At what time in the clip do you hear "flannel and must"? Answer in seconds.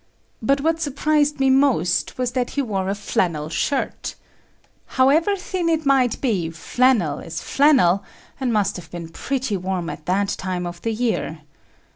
7.39-8.77